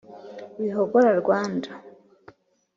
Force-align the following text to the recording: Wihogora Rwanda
Wihogora 0.59 1.09
Rwanda 1.21 1.71